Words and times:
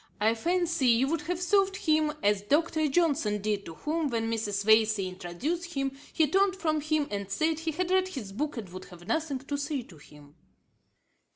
I 0.19 0.33
fancy 0.33 0.87
you 0.87 1.07
would 1.09 1.21
have 1.29 1.39
served 1.39 1.75
him 1.77 2.13
as 2.23 2.41
Dr. 2.41 2.87
Johnson 2.87 3.39
did, 3.39 3.67
to 3.67 3.75
whom 3.75 4.07
when 4.07 4.31
Mrs. 4.31 4.63
Vesey 4.63 5.07
introduced 5.07 5.75
him, 5.75 5.91
he 6.11 6.25
turned 6.27 6.55
from 6.55 6.81
him, 6.81 7.07
and 7.11 7.29
said 7.29 7.59
he 7.59 7.71
had 7.71 7.91
read 7.91 8.07
his 8.07 8.31
book, 8.31 8.57
and 8.57 8.67
would 8.69 8.85
have 8.85 9.05
nothing 9.07 9.37
to 9.37 9.57
say 9.57 9.83
to 9.83 9.97
him.' 9.99 10.33